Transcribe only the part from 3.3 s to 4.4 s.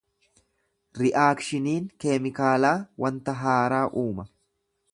haaraa uuma.